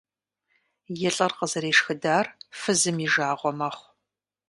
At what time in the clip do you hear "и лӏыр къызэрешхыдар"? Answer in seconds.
1.07-2.25